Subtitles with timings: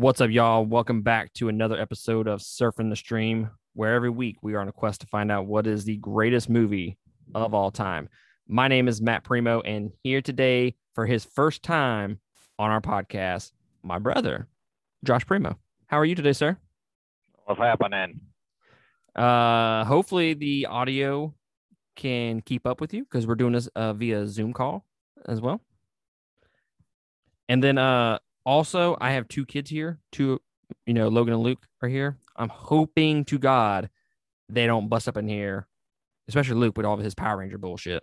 [0.00, 0.64] What's up, y'all?
[0.64, 4.68] Welcome back to another episode of Surfing the Stream, where every week we are on
[4.68, 6.96] a quest to find out what is the greatest movie
[7.34, 8.08] of all time.
[8.48, 12.18] My name is Matt Primo, and here today for his first time
[12.58, 13.52] on our podcast,
[13.82, 14.48] my brother,
[15.04, 15.58] Josh Primo.
[15.88, 16.56] How are you today, sir?
[17.44, 18.20] What's happening?
[19.14, 21.34] Uh, hopefully the audio
[21.96, 24.86] can keep up with you because we're doing this uh, via Zoom call
[25.26, 25.60] as well.
[27.50, 30.40] And then uh also I have two kids here, two
[30.86, 32.16] you know, Logan and Luke are here.
[32.36, 33.90] I'm hoping to God
[34.48, 35.66] they don't bust up in here,
[36.28, 38.02] especially Luke with all of his Power Ranger bullshit.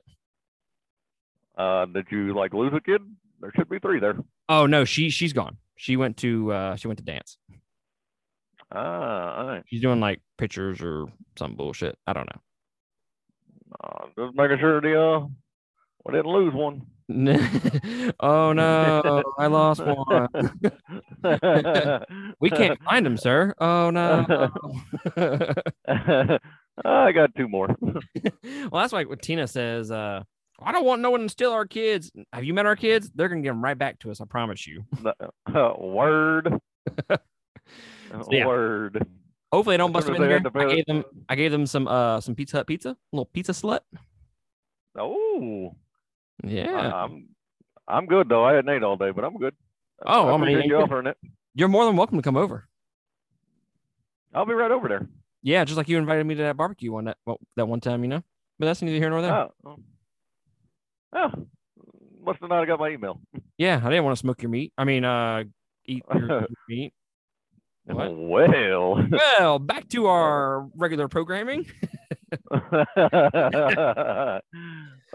[1.58, 3.02] Uh, did you like lose a kid?
[3.42, 4.16] There should be three there.
[4.50, 5.58] Oh no, she she's gone.
[5.76, 7.38] She went to uh she went to dance.
[8.72, 9.64] Ah, all right.
[9.68, 11.08] She's doing like pictures or
[11.38, 11.98] some bullshit.
[12.06, 12.42] I don't know.
[13.82, 15.28] Uh, just making sure the uh,
[16.08, 16.86] we didn't lose one.
[18.20, 20.28] oh no, I lost one.
[22.40, 23.54] we can't find him, sir.
[23.60, 24.50] Oh no.
[26.86, 27.76] I got two more.
[27.82, 28.02] well,
[28.72, 29.92] that's like what Tina says.
[29.92, 30.24] Uh,
[30.62, 32.12] I don't want no one to steal our kids.
[32.34, 33.10] Have you met our kids?
[33.14, 34.22] They're gonna give them right back to us.
[34.22, 34.84] I promise you.
[35.78, 36.60] Word.
[38.32, 38.46] yeah.
[38.46, 39.08] Word.
[39.52, 40.42] Hopefully, they don't bust them in here.
[40.56, 41.04] I gave them.
[41.30, 43.80] I gave them some uh some Pizza Hut pizza, a little pizza slut.
[45.00, 45.76] Oh,
[46.44, 46.92] Yeah.
[46.94, 47.30] I'm
[47.88, 48.44] I'm good though.
[48.44, 49.56] I hadn't ate all day, but I'm good.
[50.06, 51.18] Oh, I I mean, you offering it.
[51.56, 52.68] You're more than welcome to come over.
[54.34, 55.08] I'll be right over there.
[55.42, 58.04] Yeah, just like you invited me to that barbecue one that well, that one time,
[58.04, 58.24] you know.
[58.60, 59.34] But that's neither here nor there.
[59.34, 59.78] Oh, oh.
[61.14, 61.32] oh.
[62.22, 63.22] Must have not got my email.
[63.58, 64.74] Yeah, I didn't want to smoke your meat.
[64.78, 65.46] I mean, uh,
[65.86, 66.94] eat your meat.
[67.86, 68.50] What?
[68.50, 71.66] Well, Well, back to our regular programming.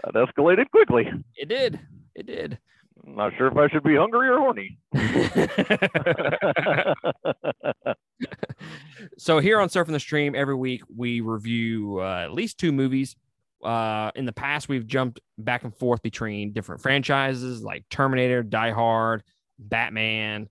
[0.03, 1.09] that escalated quickly.
[1.35, 1.79] It did.
[2.15, 2.59] It did.
[3.05, 4.77] Not sure if I should be hungry or horny.
[9.17, 13.15] so here on Surfing the Stream, every week we review uh, at least two movies.
[13.63, 18.71] Uh, in the past, we've jumped back and forth between different franchises like Terminator, Die
[18.71, 19.23] Hard,
[19.57, 20.47] Batman,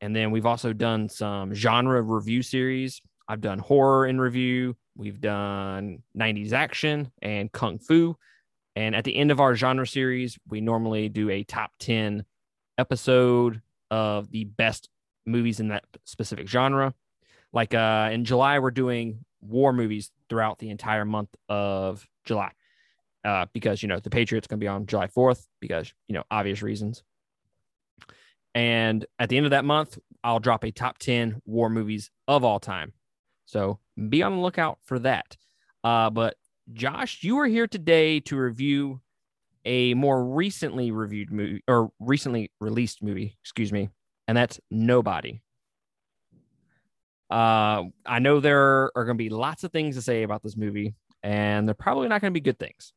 [0.00, 3.00] and then we've also done some genre review series.
[3.28, 4.76] I've done horror in review.
[4.96, 8.16] We've done 90s action and kung fu.
[8.80, 12.24] And at the end of our genre series, we normally do a top 10
[12.78, 13.60] episode
[13.90, 14.88] of the best
[15.26, 16.94] movies in that specific genre.
[17.52, 22.52] Like uh, in July, we're doing war movies throughout the entire month of July
[23.22, 26.24] uh, because, you know, the Patriots going to be on July 4th because, you know,
[26.30, 27.02] obvious reasons.
[28.54, 32.44] And at the end of that month, I'll drop a top 10 war movies of
[32.44, 32.94] all time.
[33.44, 35.36] So be on the lookout for that.
[35.84, 36.36] Uh, but
[36.72, 39.00] Josh, you are here today to review
[39.64, 43.90] a more recently reviewed movie or recently released movie, excuse me,
[44.28, 45.42] and that's Nobody.
[47.30, 50.56] Uh, I know there are going to be lots of things to say about this
[50.56, 52.92] movie, and they're probably not going to be good things.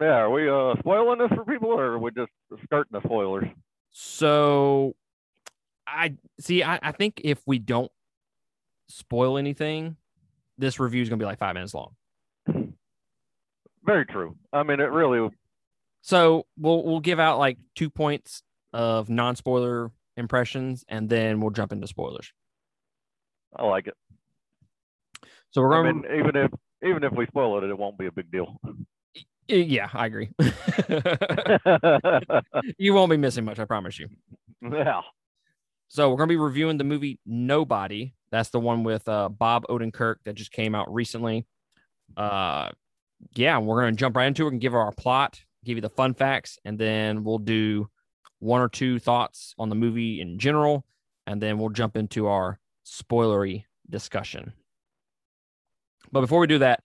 [0.00, 2.30] yeah, are we uh, spoiling this for people, or are we just
[2.64, 3.48] skirting the spoilers?
[3.90, 4.94] So,
[5.86, 6.62] I see.
[6.62, 7.92] I, I think if we don't
[8.88, 9.96] spoil anything,
[10.56, 11.94] this review is going to be like five minutes long.
[13.84, 14.36] Very true.
[14.52, 15.28] I mean, it really.
[16.02, 21.50] So we'll we'll give out like two points of non spoiler impressions, and then we'll
[21.50, 22.32] jump into spoilers.
[23.56, 23.94] I like it.
[25.50, 26.02] So we're I going.
[26.02, 26.50] mean, even if
[26.82, 28.60] even if we spoil it, it won't be a big deal.
[29.48, 30.30] yeah, I agree.
[32.78, 34.08] you won't be missing much, I promise you.
[34.62, 35.02] yeah.
[35.88, 38.14] So we're going to be reviewing the movie Nobody.
[38.30, 41.46] That's the one with uh, Bob Odenkirk that just came out recently.
[42.16, 42.70] Uh,
[43.34, 45.88] yeah, we're going to jump right into it and give our plot, give you the
[45.88, 47.88] fun facts, and then we'll do
[48.38, 50.84] one or two thoughts on the movie in general,
[51.26, 54.52] and then we'll jump into our spoilery discussion.
[56.10, 56.82] But before we do that,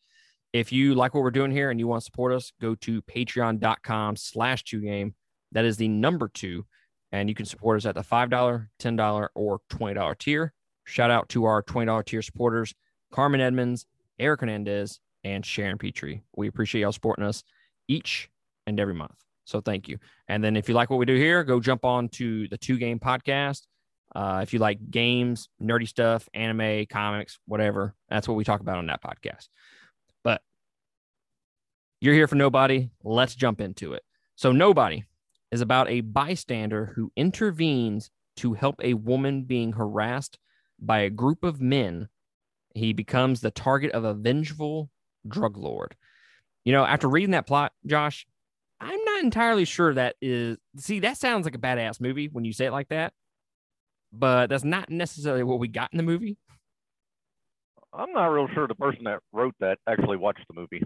[0.54, 3.02] if you like what we're doing here and you want to support us, go to
[3.02, 5.16] patreon.com slash two game.
[5.52, 6.66] That is the number two.
[7.12, 10.54] And you can support us at the $5, $10, or $20 tier.
[10.86, 12.74] Shout out to our $20 tier supporters,
[13.12, 13.86] Carmen Edmonds,
[14.20, 15.00] Eric Hernandez,
[15.34, 16.24] and Sharon Petrie.
[16.36, 17.44] We appreciate y'all supporting us
[17.88, 18.30] each
[18.66, 19.16] and every month.
[19.46, 19.98] So thank you.
[20.28, 22.78] And then if you like what we do here, go jump on to the two
[22.78, 23.64] game podcast.
[24.16, 28.78] Uh, if you like games, nerdy stuff, anime, comics, whatever, that's what we talk about
[28.78, 29.48] on that podcast.
[30.24, 30.42] But
[32.02, 32.90] you're here for nobody.
[33.04, 34.04] Let's jump into it.
[34.36, 35.04] So, nobody
[35.52, 40.40] is about a bystander who intervenes to help a woman being harassed
[40.80, 42.08] by a group of men.
[42.76, 44.90] He becomes the target of a vengeful
[45.28, 45.96] drug lord.
[46.66, 48.28] You know, after reading that plot, Josh,
[48.82, 50.58] I'm not entirely sure that is.
[50.78, 53.14] See, that sounds like a badass movie when you say it like that.
[54.12, 56.38] but that's not necessarily what we got in the movie.
[57.94, 60.84] I'm not real sure the person that wrote that actually watched the movie.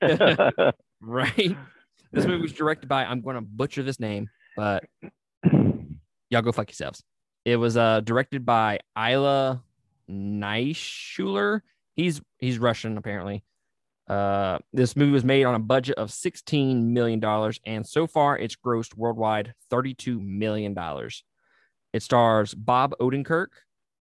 [1.00, 1.56] right?
[2.12, 4.84] This movie was directed by, I'm going to butcher this name, but
[6.28, 7.02] y'all go fuck yourselves.
[7.44, 9.62] It was uh, directed by Ilya
[10.10, 11.60] Naishuller.
[11.94, 13.44] He's he's Russian apparently.
[14.08, 17.24] Uh, this movie was made on a budget of $16 million,
[17.64, 20.76] and so far it's grossed worldwide $32 million.
[21.94, 23.46] It stars Bob Odenkirk,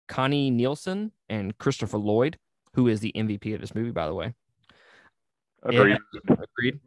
[0.08, 2.38] Connie Nielsen, and Christopher Lloyd,
[2.74, 4.34] who is the MVP of this movie, by the way.
[5.62, 5.98] Agreed.
[6.14, 6.80] It, agreed.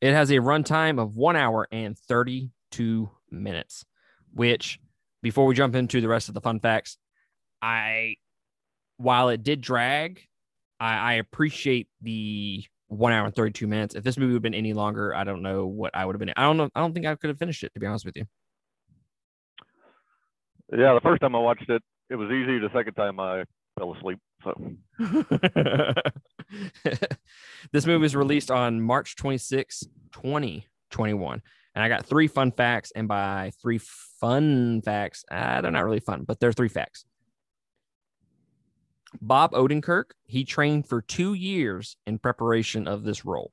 [0.00, 3.84] It has a runtime of one hour and 32 minutes,
[4.34, 4.78] which,
[5.22, 6.98] before we jump into the rest of the fun facts,
[7.62, 8.16] I,
[8.98, 10.20] while it did drag,
[10.78, 13.94] I, I appreciate the one hour and 32 minutes.
[13.94, 16.20] If this movie would have been any longer, I don't know what I would have
[16.20, 16.32] been.
[16.36, 16.68] I don't know.
[16.74, 18.24] I don't think I could have finished it, to be honest with you.
[20.70, 22.58] Yeah, the first time I watched it, it was easy.
[22.58, 23.44] The second time I
[23.78, 24.18] fell asleep.
[24.44, 24.52] So
[27.72, 29.80] this movie was released on March 26,
[30.12, 31.42] 2021.
[31.74, 32.92] And I got three fun facts.
[32.94, 37.04] And by three fun facts, uh, they're not really fun, but they're three facts.
[39.20, 43.52] Bob Odenkirk, he trained for two years in preparation of this role.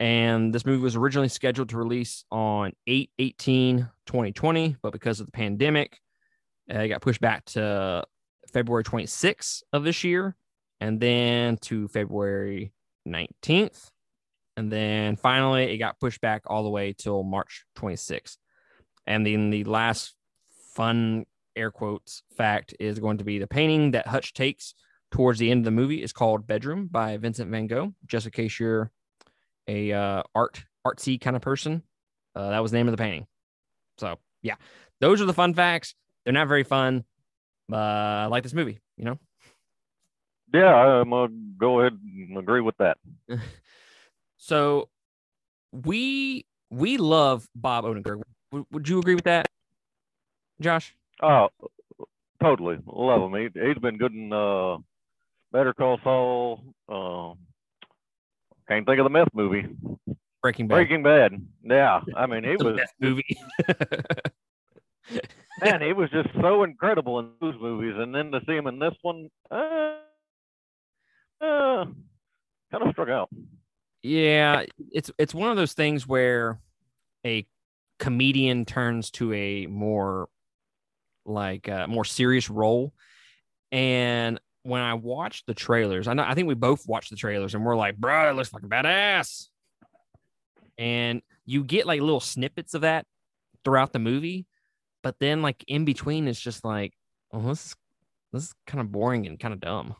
[0.00, 5.26] And this movie was originally scheduled to release on 8 18 2020, but because of
[5.26, 5.98] the pandemic,
[6.72, 8.04] uh, it got pushed back to
[8.52, 10.36] February 26th of this year
[10.80, 12.72] and then to February
[13.06, 13.90] 19th.
[14.56, 18.36] And then finally, it got pushed back all the way till March 26th.
[19.06, 20.14] And then the last
[20.74, 21.24] fun
[21.56, 24.74] air quotes fact is going to be the painting that Hutch takes
[25.10, 27.94] towards the end of the movie is called Bedroom by Vincent Van Gogh.
[28.06, 28.90] Just in case you're
[29.68, 31.82] a uh, art artsy kind of person,
[32.34, 33.26] uh, that was the name of the painting.
[33.98, 34.56] So yeah,
[35.00, 35.94] those are the fun facts.
[36.24, 37.04] They're not very fun.
[37.72, 38.80] Uh, I like this movie.
[38.96, 39.18] You know.
[40.52, 42.98] Yeah, I'm gonna go ahead and agree with that.
[44.36, 44.88] so
[45.72, 48.22] we we love Bob Odenkirk.
[48.52, 49.48] W- would you agree with that,
[50.60, 50.94] Josh?
[51.22, 51.48] Oh,
[52.42, 53.34] totally love him.
[53.34, 54.78] He, he's been good in uh,
[55.52, 56.60] Better Call Saul.
[56.88, 57.34] Uh,
[58.68, 59.66] can't think of the meth movie.
[60.42, 60.74] Breaking Bad.
[60.74, 61.32] Breaking Bad.
[61.62, 63.38] Yeah, I mean he The was movie.
[65.62, 68.78] man, he was just so incredible in those movies, and then to see him in
[68.78, 69.96] this one, uh,
[71.40, 71.84] uh,
[72.70, 73.28] kind of struck out.
[74.02, 76.58] yeah, it's it's one of those things where
[77.24, 77.46] a
[77.98, 80.28] comedian turns to a more
[81.24, 82.92] like uh, more serious role,
[83.72, 87.54] and when I watched the trailers, I know I think we both watched the trailers,
[87.54, 89.48] and we're like, "Bro, it looks fucking badass,"
[90.78, 93.06] and you get like little snippets of that
[93.64, 94.46] throughout the movie,
[95.02, 96.94] but then like in between, it's just like,
[97.32, 97.76] "Oh, this is,
[98.32, 99.96] this is kind of boring and kind of dumb."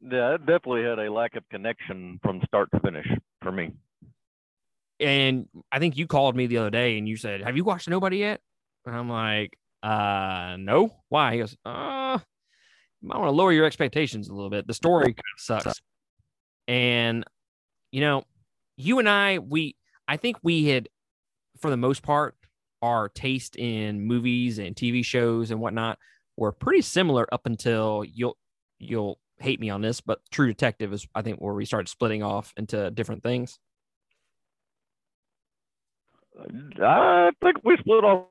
[0.00, 3.06] Yeah, it definitely had a lack of connection from start to finish
[3.42, 3.72] for me.
[5.00, 7.88] and I think you called me the other day and you said, "Have you watched
[7.88, 8.40] Nobody yet?"
[8.88, 10.94] And I'm like, "Uh, no.
[11.08, 12.18] Why?" He goes, "Uh,
[13.00, 14.66] you might want to lower your expectations a little bit.
[14.66, 15.80] The story kind of sucks."
[16.66, 17.24] And
[17.92, 18.24] you know,
[18.76, 19.76] you and I, we,
[20.06, 20.88] I think we had,
[21.60, 22.36] for the most part,
[22.82, 25.98] our taste in movies and TV shows and whatnot
[26.36, 28.36] were pretty similar up until you'll
[28.78, 32.22] you'll hate me on this, but True Detective is I think where we started splitting
[32.22, 33.58] off into different things.
[36.80, 38.28] I think we split off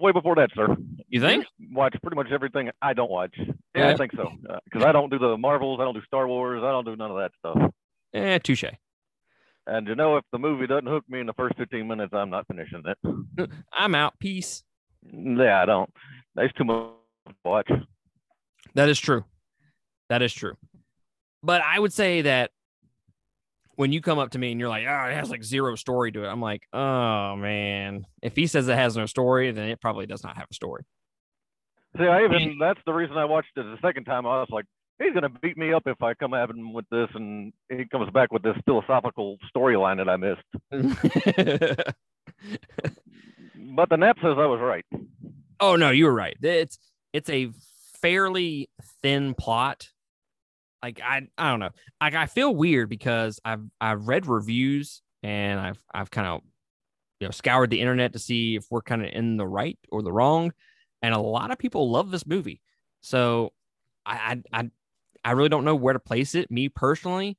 [0.00, 0.76] way before that, sir.
[1.08, 1.46] You think?
[1.70, 3.34] Watch pretty much everything I don't watch.
[3.74, 3.88] Yeah.
[3.88, 4.30] I think so.
[4.64, 7.10] Because I don't do the Marvels, I don't do Star Wars, I don't do none
[7.10, 7.72] of that stuff.
[8.14, 8.64] Eh, touche.
[9.66, 12.30] And you know, if the movie doesn't hook me in the first 15 minutes, I'm
[12.30, 13.50] not finishing it.
[13.72, 14.18] I'm out.
[14.18, 14.64] Peace.
[15.04, 15.90] Yeah, I don't.
[16.34, 16.90] That's too much
[17.28, 17.70] to watch.
[18.74, 19.24] That is true.
[20.08, 20.56] That is true.
[21.42, 22.50] But I would say that
[23.76, 26.12] when you come up to me and you're like, oh, it has like zero story
[26.12, 28.06] to it, I'm like, oh man.
[28.22, 30.84] If he says it has no story, then it probably does not have a story.
[31.98, 34.26] See, I even that's the reason I watched it the second time.
[34.26, 34.64] I was like,
[34.98, 38.10] he's gonna beat me up if I come at him with this, and he comes
[38.10, 41.94] back with this philosophical storyline that I missed.
[43.74, 44.84] But the nap says I was right.
[45.60, 46.36] oh no, you were right.
[46.42, 46.78] It's
[47.12, 47.50] it's a
[48.00, 48.68] fairly
[49.02, 49.88] thin plot.
[50.82, 51.70] Like I I don't know.
[52.00, 56.40] Like I feel weird because I've I've read reviews and I've I've kind of
[57.20, 60.02] you know scoured the internet to see if we're kind of in the right or
[60.02, 60.52] the wrong,
[61.00, 62.60] and a lot of people love this movie.
[63.00, 63.52] So
[64.04, 64.70] I I
[65.24, 66.50] I, really don't know where to place it.
[66.50, 67.38] Me personally,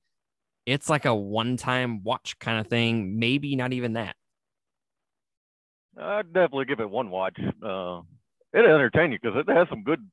[0.66, 3.20] it's like a one-time watch kind of thing.
[3.20, 4.16] Maybe not even that.
[6.00, 7.38] I'd definitely give it one watch.
[7.62, 8.02] Uh,
[8.54, 10.10] it entertain you because it has some good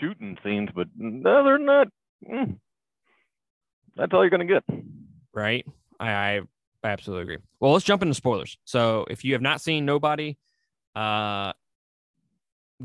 [0.00, 1.88] shooting scenes, but no, they're that,
[2.28, 2.58] mm,
[3.96, 4.64] that's all you're gonna get.
[5.32, 5.66] Right.
[5.98, 6.40] I,
[6.82, 7.38] I absolutely agree.
[7.60, 8.58] Well, let's jump into spoilers.
[8.64, 10.36] So if you have not seen Nobody,
[10.94, 11.52] uh,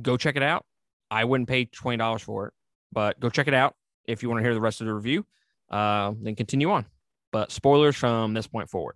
[0.01, 0.65] go check it out.
[1.09, 2.53] I wouldn't pay twenty dollars for it,
[2.91, 3.75] but go check it out
[4.05, 5.25] if you want to hear the rest of the review.
[5.69, 6.85] Uh, then continue on.
[7.31, 8.95] But spoilers from this point forward.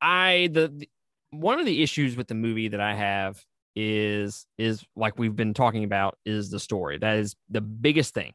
[0.00, 0.88] I the, the
[1.30, 3.44] one of the issues with the movie that I have
[3.76, 6.98] is is like we've been talking about is the story.
[6.98, 8.32] That is the biggest thing.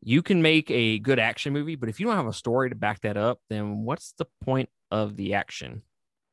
[0.00, 2.76] You can make a good action movie, but if you don't have a story to
[2.76, 5.82] back that up, then what's the point of the action?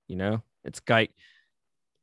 [0.07, 1.11] You know, it's like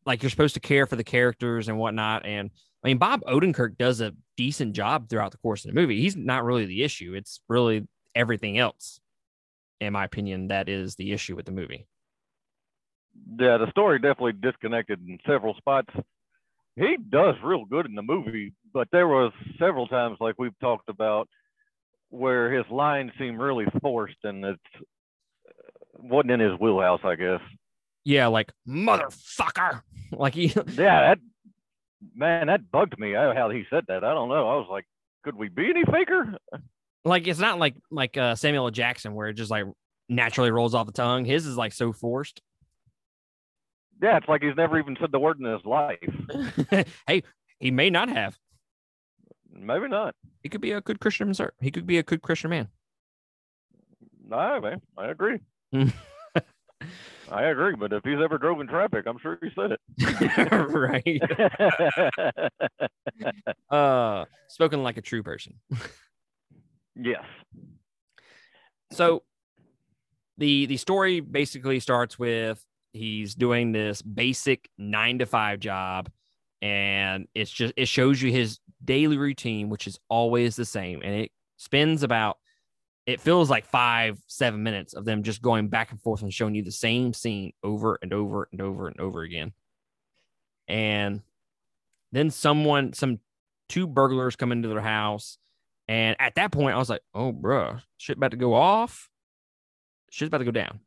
[0.04, 2.26] like you're supposed to care for the characters and whatnot.
[2.26, 2.50] And
[2.82, 6.00] I mean, Bob Odenkirk does a decent job throughout the course of the movie.
[6.00, 7.14] He's not really the issue.
[7.14, 8.98] It's really everything else,
[9.80, 11.86] in my opinion, that is the issue with the movie.
[13.38, 15.94] Yeah, the story definitely disconnected in several spots.
[16.76, 20.88] He does real good in the movie, but there was several times, like we've talked
[20.88, 21.28] about,
[22.08, 24.60] where his lines seem really forced and it
[25.98, 27.40] wasn't in his wheelhouse, I guess.
[28.04, 29.82] Yeah, like motherfucker.
[30.14, 31.18] Like he Yeah, that
[32.14, 34.04] man, that bugged me how he said that.
[34.04, 34.46] I don't know.
[34.46, 34.84] I was like,
[35.24, 36.36] could we be any faker?
[37.02, 38.70] Like it's not like like uh, Samuel L.
[38.70, 39.64] Jackson where it just like
[40.10, 41.24] naturally rolls off the tongue.
[41.24, 42.42] His is like so forced.
[44.02, 46.86] Yeah, it's like he's never even said the word in his life.
[47.06, 47.22] hey,
[47.60, 48.36] he may not have.
[49.48, 50.16] Maybe not.
[50.42, 51.52] He could be a good Christian, sir.
[51.60, 52.68] He could be a good Christian man.
[54.26, 55.38] No, man, I agree.
[57.30, 59.80] I agree, but if he's ever drove in traffic, I'm sure he said it.
[60.68, 61.22] right.
[63.70, 65.54] uh, spoken like a true person.
[66.96, 67.24] yes.
[68.90, 69.22] So
[70.38, 76.10] the the story basically starts with he's doing this basic nine to five job,
[76.60, 81.14] and it's just it shows you his daily routine, which is always the same, and
[81.14, 82.38] it spends about
[83.06, 86.54] it feels like five, seven minutes of them just going back and forth and showing
[86.54, 89.52] you the same scene over and over and over and over again.
[90.68, 91.20] And
[92.12, 93.18] then someone, some
[93.68, 95.38] two burglars come into their house.
[95.88, 99.08] And at that point, I was like, oh, bruh shit about to go off.
[100.10, 100.80] Shit's about to go down.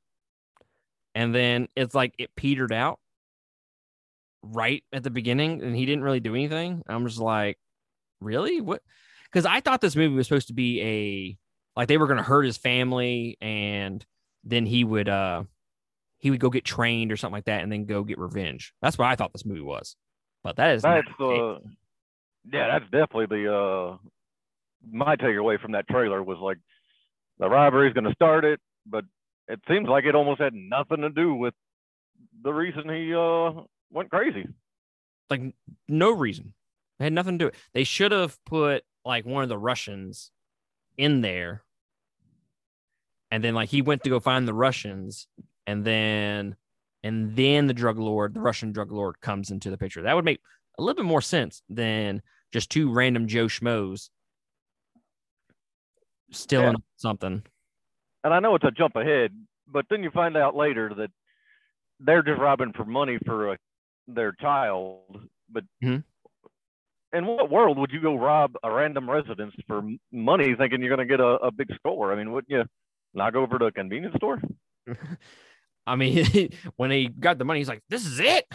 [1.15, 3.00] And then it's like it petered out
[4.43, 6.84] right at the beginning and he didn't really do anything.
[6.88, 7.57] I'm just like,
[8.22, 8.62] really?
[8.62, 8.81] What?
[9.31, 11.38] Because I thought this movie was supposed to be a
[11.75, 14.05] like they were going to hurt his family and
[14.43, 15.43] then he would uh
[16.19, 18.98] he would go get trained or something like that and then go get revenge that's
[18.98, 19.95] what i thought this movie was
[20.43, 21.55] but that is that's uh
[22.51, 23.98] yeah that's definitely the uh
[24.91, 26.57] my takeaway from that trailer was like
[27.39, 29.03] the robbery is going to start it but
[29.47, 31.53] it seems like it almost had nothing to do with
[32.41, 33.51] the reason he uh
[33.91, 34.47] went crazy
[35.29, 35.41] like
[35.87, 36.53] no reason
[36.99, 40.31] it had nothing to do it they should have put like one of the russians
[40.97, 41.65] in there
[43.31, 45.27] and then like he went to go find the Russians,
[45.67, 46.55] and then
[47.03, 50.01] and then the drug lord, the Russian drug lord, comes into the picture.
[50.01, 50.39] That would make
[50.77, 52.21] a little bit more sense than
[52.53, 54.09] just two random Joe schmoes
[56.31, 56.83] stealing yeah.
[56.95, 57.43] something.
[58.25, 59.32] And I know it's a jump ahead,
[59.72, 61.12] but then you find out later that
[62.01, 63.58] they're just robbing for money for a,
[64.08, 65.00] their child.
[65.50, 67.17] But mm-hmm.
[67.17, 71.08] in what world would you go rob a random residence for money, thinking you're going
[71.08, 72.12] to get a, a big score?
[72.12, 72.65] I mean, wouldn't you?
[73.15, 74.41] knock over to a convenience store?
[75.88, 78.46] I mean, when he got the money, he's like, "This is it."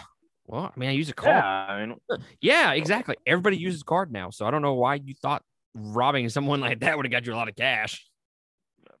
[0.45, 1.35] Well, I mean, I use a card.
[1.35, 1.97] Yeah, I mean,
[2.41, 3.15] yeah, exactly.
[3.25, 6.97] Everybody uses card now, so I don't know why you thought robbing someone like that
[6.97, 8.05] would have got you a lot of cash.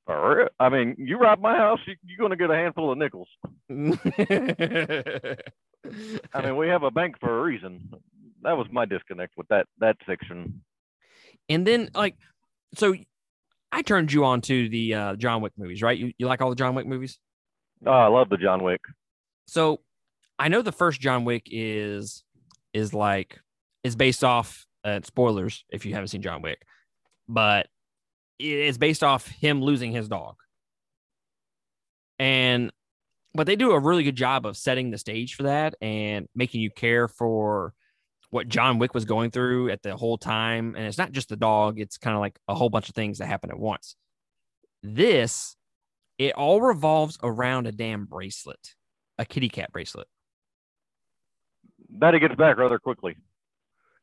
[0.07, 3.27] I mean, you rob my house, you, are going to get a handful of nickels.
[6.33, 7.89] I mean, we have a bank for a reason.
[8.43, 10.61] That was my disconnect with that that section.
[11.49, 12.15] And then, like,
[12.75, 12.95] so
[13.71, 15.97] I turned you on to the uh, John Wick movies, right?
[15.97, 17.19] You, you like all the John Wick movies?
[17.85, 18.81] Oh, I love the John Wick.
[19.47, 19.81] So
[20.37, 22.23] I know the first John Wick is
[22.73, 23.39] is like
[23.83, 26.61] is based off uh, spoilers if you haven't seen John Wick,
[27.27, 27.67] but
[28.41, 30.35] it's based off him losing his dog.
[32.19, 32.71] And
[33.33, 36.61] but they do a really good job of setting the stage for that and making
[36.61, 37.73] you care for
[38.29, 40.75] what John Wick was going through at the whole time.
[40.75, 43.19] And it's not just the dog, it's kind of like a whole bunch of things
[43.19, 43.95] that happen at once.
[44.83, 45.55] This,
[46.17, 48.75] it all revolves around a damn bracelet,
[49.17, 50.07] a kitty cat bracelet.
[51.99, 53.17] That he gets back rather quickly.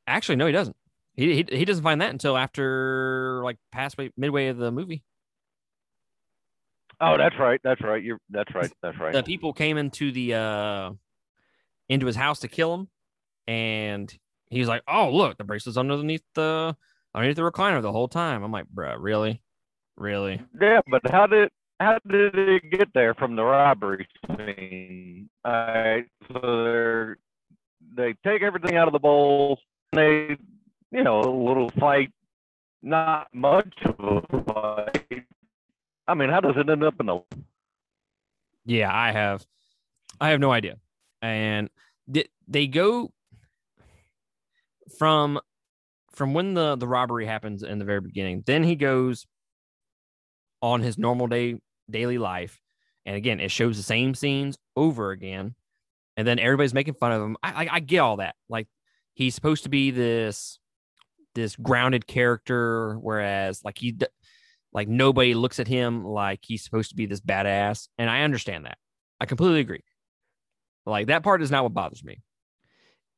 [0.06, 0.76] Actually, no, he doesn't.
[1.18, 5.02] He, he, he doesn't find that until after like past midway of the movie.
[7.00, 7.60] Oh, that's right.
[7.64, 8.00] That's right.
[8.00, 8.70] You're that's right.
[8.82, 9.12] That's right.
[9.12, 10.90] The people came into the uh
[11.88, 12.88] into his house to kill him,
[13.48, 14.16] and
[14.48, 16.76] he's like, "Oh, look, the bracelet's underneath the
[17.12, 19.42] underneath the recliner the whole time." I'm like, "Bruh, really,
[19.96, 25.28] really?" Yeah, but how did how did it get there from the robbery scene?
[25.44, 27.18] All right, so they're
[27.96, 29.58] they take everything out of the bowl.
[29.92, 30.36] And they,
[30.90, 32.12] you know, a little fight.
[32.82, 35.24] Not much of a fight.
[36.06, 37.20] I mean, how does it end up in the?
[38.64, 39.44] Yeah, I have,
[40.20, 40.76] I have no idea.
[41.20, 41.70] And
[42.12, 43.12] th- they go
[44.98, 45.40] from
[46.12, 48.42] from when the the robbery happens in the very beginning.
[48.46, 49.26] Then he goes
[50.62, 52.60] on his normal day daily life,
[53.04, 55.54] and again, it shows the same scenes over again.
[56.16, 57.36] And then everybody's making fun of him.
[57.42, 58.34] I, I, I get all that.
[58.48, 58.66] Like
[59.14, 60.58] he's supposed to be this
[61.38, 63.96] this grounded character, whereas like he
[64.72, 67.88] like nobody looks at him like he's supposed to be this badass.
[67.96, 68.78] And I understand that.
[69.20, 69.84] I completely agree.
[70.84, 72.22] Like that part is not what bothers me.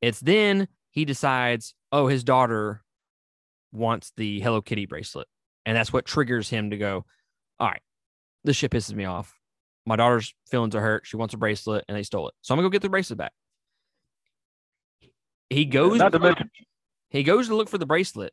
[0.00, 2.82] It's then he decides, oh, his daughter
[3.72, 5.28] wants the Hello Kitty bracelet.
[5.66, 7.04] And that's what triggers him to go,
[7.58, 7.82] all right,
[8.44, 9.34] this shit pisses me off.
[9.86, 11.06] My daughter's feelings are hurt.
[11.06, 12.34] She wants a bracelet and they stole it.
[12.42, 13.32] So I'm gonna go get the bracelet back.
[15.48, 16.50] He goes Not to mention,
[17.10, 18.32] he goes to look for the bracelet,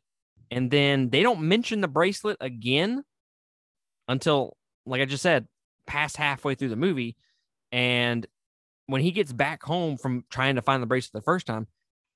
[0.50, 3.02] and then they don't mention the bracelet again
[4.08, 4.56] until,
[4.86, 5.46] like I just said,
[5.86, 7.16] past halfway through the movie.
[7.70, 8.26] And
[8.86, 11.66] when he gets back home from trying to find the bracelet the first time,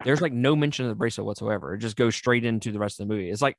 [0.05, 1.75] there's like no mention of the bracelet whatsoever.
[1.75, 3.31] It just goes straight into the rest of the movie.
[3.31, 3.57] It's like,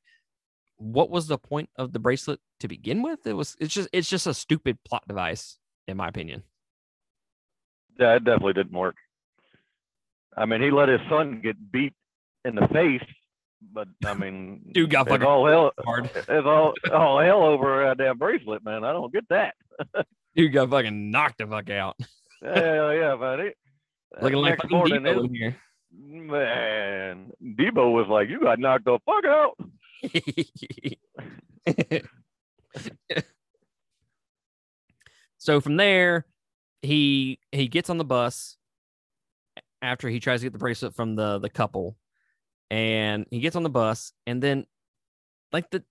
[0.76, 3.26] what was the point of the bracelet to begin with?
[3.26, 6.42] It was it's just it's just a stupid plot device, in my opinion.
[7.98, 8.96] yeah, it definitely didn't work.
[10.36, 11.94] I mean, he let his son get beat
[12.44, 13.02] in the face,
[13.72, 15.72] but I mean, Dude got fucking all hell.
[15.84, 16.10] hard.
[16.14, 18.84] It's all all hell over a damn bracelet, man.
[18.84, 19.54] I don't get that.
[20.36, 21.96] Dude got fucking knocked the fuck out.
[22.42, 23.52] yeah, yeah, buddy.
[24.20, 25.56] Looking like fucking Deebo in here.
[25.96, 29.56] Man, Deebo was like, "You got knocked the fuck out."
[35.38, 36.26] so from there,
[36.82, 38.56] he he gets on the bus
[39.82, 41.96] after he tries to get the bracelet from the the couple,
[42.70, 44.66] and he gets on the bus, and then
[45.52, 45.84] like the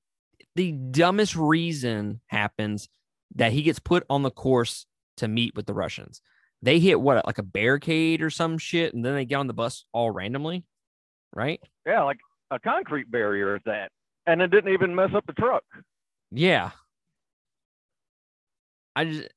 [0.56, 2.90] the dumbest reason happens
[3.36, 4.86] that he gets put on the course
[5.18, 6.22] to meet with the Russians.
[6.62, 9.54] They hit what like a barricade or some shit, and then they get on the
[9.54, 10.66] bus all randomly,
[11.34, 11.60] right?
[11.86, 12.20] Yeah, like
[12.52, 13.92] a concrete barrier at that,
[14.26, 15.64] and it didn't even mess up the truck.
[16.32, 16.72] Yeah.
[18.96, 19.28] I just,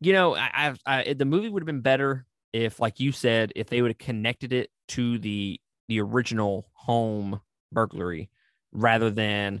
[0.00, 3.52] you know, I, I've, I, the movie would have been better if, like you said,
[3.56, 7.40] if they would have connected it to the the original home
[7.72, 8.30] burglary,
[8.72, 9.60] rather than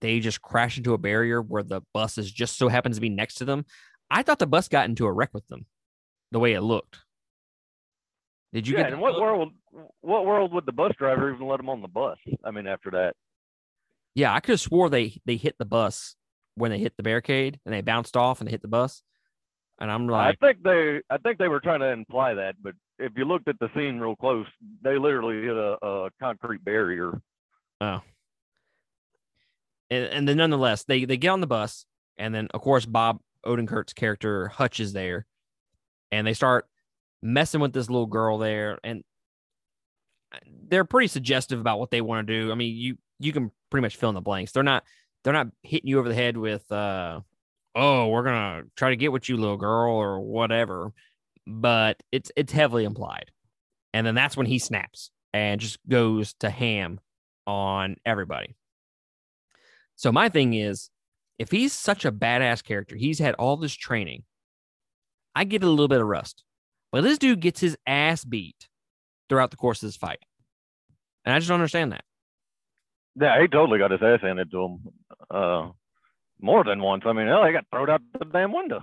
[0.00, 3.08] they just crash into a barrier where the bus is just so happens to be
[3.08, 3.66] next to them.
[4.08, 5.66] I thought the bus got into a wreck with them,
[6.30, 7.00] the way it looked.
[8.52, 8.90] Did you yeah, get?
[8.92, 9.22] that what look?
[9.22, 9.52] world?
[10.00, 12.18] What world would the bus driver even let them on the bus?
[12.44, 13.14] I mean, after that.
[14.14, 16.14] Yeah, I could have swore they they hit the bus
[16.54, 19.02] when they hit the barricade and they bounced off and they hit the bus.
[19.80, 22.74] And I'm like, I think they, I think they were trying to imply that, but
[22.98, 24.46] if you looked at the scene real close,
[24.82, 27.20] they literally hit a, a concrete barrier.
[27.80, 28.00] Oh.
[29.90, 33.20] And, and then nonetheless, they they get on the bus, and then of course Bob
[33.44, 35.26] Odenkirk's character Hutch is there,
[36.10, 36.66] and they start
[37.22, 39.04] messing with this little girl there, and
[40.68, 42.50] they're pretty suggestive about what they want to do.
[42.50, 44.52] I mean, you you can pretty much fill in the blanks.
[44.52, 44.84] They're not
[45.22, 47.20] they're not hitting you over the head with uh
[47.74, 50.92] oh we're gonna try to get with you little girl or whatever,
[51.46, 53.30] but it's it's heavily implied,
[53.94, 57.00] and then that's when he snaps and just goes to ham
[57.46, 58.56] on everybody.
[59.94, 60.90] So my thing is,
[61.38, 64.24] if he's such a badass character, he's had all this training.
[65.34, 66.42] I get a little bit of rust,
[66.90, 68.68] but this dude gets his ass beat
[69.28, 70.20] throughout the course of this fight,
[71.24, 72.04] and I just don't understand that.
[73.18, 74.78] Yeah, he totally got his ass handed to him.
[75.30, 75.68] Uh,
[76.40, 77.04] more than once.
[77.06, 78.82] I mean, hell, he got thrown out the damn window.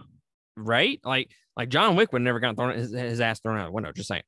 [0.56, 1.00] Right?
[1.04, 3.92] Like, like John Wick would never got thrown his, his ass thrown out the window.
[3.92, 4.24] Just saying.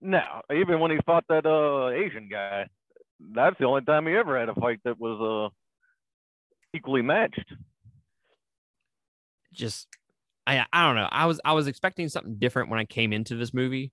[0.00, 0.22] No,
[0.54, 2.68] even when he fought that uh Asian guy,
[3.32, 5.54] that's the only time he ever had a fight that was uh
[6.76, 7.52] equally matched.
[9.52, 9.86] Just,
[10.46, 11.08] I, I don't know.
[11.10, 13.92] I was, I was expecting something different when I came into this movie,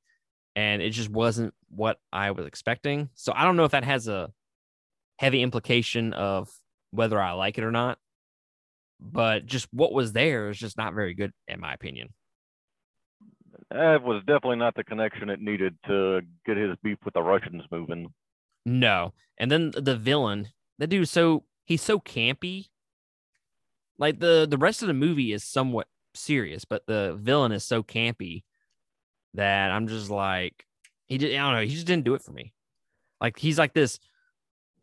[0.55, 3.09] and it just wasn't what I was expecting.
[3.13, 4.31] So I don't know if that has a
[5.17, 6.49] heavy implication of
[6.89, 7.99] whether I like it or not.
[9.01, 12.09] But just what was there is just not very good, in my opinion.
[13.71, 17.63] That was definitely not the connection it needed to get his beef with the Russians
[17.71, 18.13] moving.
[18.65, 19.13] No.
[19.37, 22.67] And then the villain, the dude, so he's so campy.
[23.97, 27.83] Like the the rest of the movie is somewhat serious, but the villain is so
[27.83, 28.43] campy
[29.33, 30.65] that I'm just like
[31.07, 31.33] he did.
[31.35, 31.61] I don't know.
[31.61, 32.53] He just didn't do it for me.
[33.19, 33.99] Like he's like this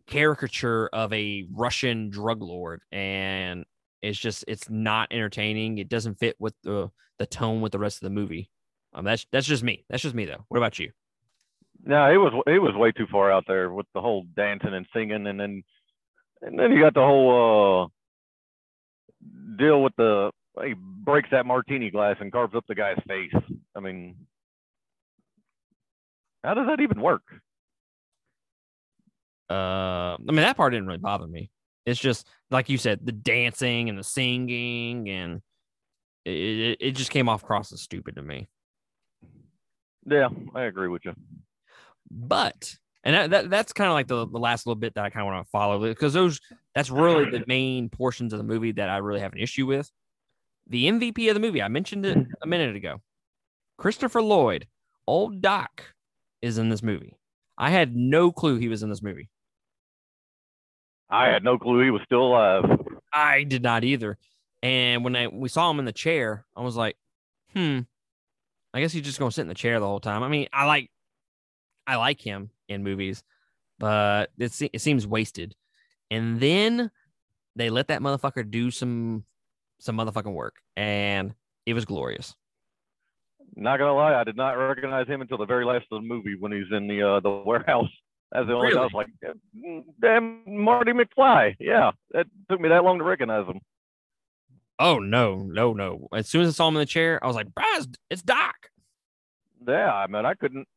[0.06, 3.64] caricature of a Russian drug lord, and
[4.02, 5.78] it's just it's not entertaining.
[5.78, 8.50] It doesn't fit with the the tone with the rest of the movie.
[8.92, 9.84] Um, that's that's just me.
[9.88, 10.44] That's just me though.
[10.48, 10.90] What about you?
[11.84, 14.86] No, it was it was way too far out there with the whole dancing and
[14.94, 15.62] singing, and then
[16.42, 20.30] and then you got the whole uh, deal with the
[20.64, 23.34] he breaks that martini glass and carves up the guy's face.
[23.76, 24.16] I mean,
[26.42, 27.22] how does that even work?
[29.50, 31.50] Uh, I mean that part didn't really bother me.
[31.88, 35.40] It's just like you said, the dancing and the singing, and
[36.24, 38.48] it, it, it just came off cross as stupid to me.
[40.06, 41.14] Yeah, I agree with you.
[42.10, 45.10] But and that, that that's kind of like the, the last little bit that I
[45.10, 46.40] kind of want to follow because those
[46.74, 49.90] that's really the main portions of the movie that I really have an issue with.
[50.68, 53.00] The MVP of the movie, I mentioned it a minute ago.
[53.78, 54.66] Christopher Lloyd,
[55.06, 55.94] old Doc,
[56.42, 57.16] is in this movie.
[57.56, 59.30] I had no clue he was in this movie.
[61.10, 62.64] I had no clue he was still alive.
[63.12, 64.18] I did not either.
[64.62, 66.96] And when I we saw him in the chair, I was like,
[67.54, 67.80] hmm,
[68.74, 70.22] I guess he's just gonna sit in the chair the whole time.
[70.22, 70.90] I mean, I like
[71.86, 73.22] I like him in movies,
[73.78, 75.54] but it, it seems wasted.
[76.10, 76.90] And then
[77.56, 79.24] they let that motherfucker do some
[79.80, 81.34] some motherfucking work, and
[81.66, 82.34] it was glorious.
[83.56, 86.36] Not gonna lie, I did not recognize him until the very last of the movie
[86.38, 87.90] when he's in the uh, the warehouse.
[88.32, 88.78] As the only really?
[88.78, 89.08] I was like,
[89.56, 91.56] mm, damn, Marty McFly.
[91.58, 93.60] Yeah, it took me that long to recognize him.
[94.78, 96.08] Oh no, no, no!
[96.12, 98.54] As soon as I saw him in the chair, I was like, "Braz, it's Doc."
[99.66, 100.68] Yeah, I mean, I couldn't.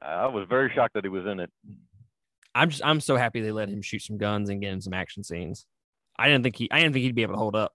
[0.00, 1.50] I was very shocked that he was in it.
[2.54, 4.94] I'm just, I'm so happy they let him shoot some guns and get in some
[4.94, 5.66] action scenes.
[6.18, 7.72] I didn't think he, I didn't think he'd be able to hold up.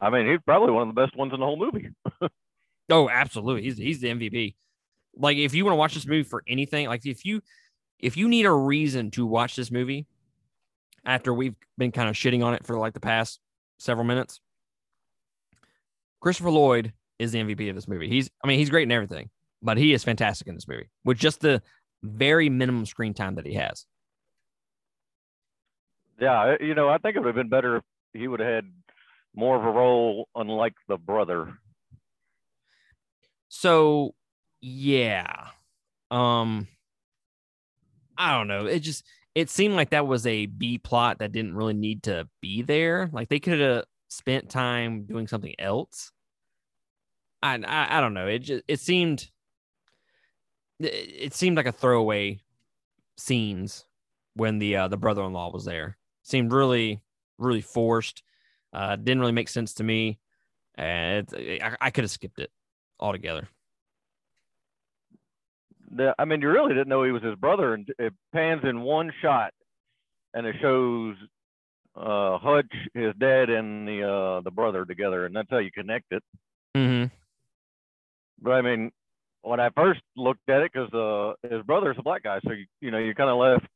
[0.00, 1.90] I mean, he's probably one of the best ones in the whole movie.
[2.90, 3.62] oh, absolutely.
[3.62, 4.54] He's he's the MVP.
[5.18, 7.42] Like, if you want to watch this movie for anything, like if you
[7.98, 10.06] if you need a reason to watch this movie
[11.04, 13.40] after we've been kind of shitting on it for like the past
[13.78, 14.40] several minutes,
[16.20, 18.08] Christopher Lloyd is the MVP of this movie.
[18.08, 19.30] He's, I mean, he's great in everything,
[19.62, 21.62] but he is fantastic in this movie with just the
[22.02, 23.86] very minimum screen time that he has.
[26.20, 28.48] Yeah, uh, you know, I think it would have been better if he would have
[28.48, 28.72] had
[29.34, 31.54] more of a role, unlike the brother.
[33.48, 34.14] So,
[34.60, 35.48] yeah,
[36.10, 36.66] um,
[38.16, 38.66] I don't know.
[38.66, 42.28] It just it seemed like that was a B plot that didn't really need to
[42.40, 43.08] be there.
[43.12, 46.12] Like they could have spent time doing something else.
[47.42, 48.26] I, I I don't know.
[48.26, 49.30] It just it seemed
[50.80, 52.40] it seemed like a throwaway
[53.16, 53.84] scenes
[54.34, 55.96] when the uh, the brother in law was there.
[56.22, 57.02] Seemed really
[57.38, 58.22] really forced.
[58.72, 60.18] Uh, didn't really make sense to me,
[60.74, 62.50] and I, I could have skipped it
[63.00, 63.48] altogether.
[65.90, 68.82] The, I mean, you really didn't know he was his brother, and it pans in
[68.82, 69.52] one shot,
[70.34, 71.16] and it shows
[71.96, 76.12] uh, Hutch, his dad, and the uh, the brother together, and that's how you connect
[76.12, 76.22] it.
[76.76, 77.06] Mm-hmm.
[78.40, 78.92] But I mean,
[79.42, 82.66] when I first looked at it, because uh, his brother's a black guy, so you,
[82.80, 83.66] you know you kind of left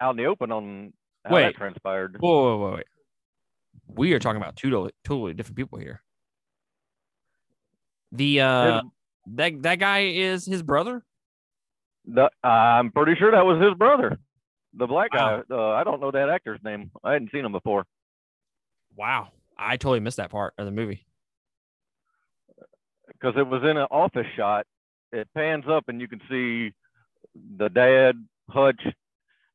[0.00, 0.92] out in the open on
[1.24, 2.16] how wait, that transpired.
[2.18, 2.86] Whoa, whoa, whoa, wait.
[3.86, 6.02] We are talking about two totally, totally different people here.
[8.10, 8.90] The uh, his,
[9.36, 11.04] that that guy is his brother.
[12.06, 14.18] The, I'm pretty sure that was his brother,
[14.74, 15.42] the black wow.
[15.48, 15.54] guy.
[15.54, 16.90] Uh, I don't know that actor's name.
[17.04, 17.84] I hadn't seen him before.
[18.96, 21.06] Wow, I totally missed that part of the movie
[23.06, 24.66] because it was in an office shot.
[25.12, 26.72] It pans up and you can see
[27.56, 28.16] the dad,
[28.48, 28.82] Hutch,